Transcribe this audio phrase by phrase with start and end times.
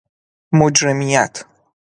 [0.51, 1.45] مجرمیت